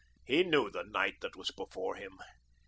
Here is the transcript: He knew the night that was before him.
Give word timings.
He 0.25 0.43
knew 0.43 0.71
the 0.71 0.81
night 0.81 1.21
that 1.21 1.35
was 1.35 1.51
before 1.51 1.93
him. 1.95 2.17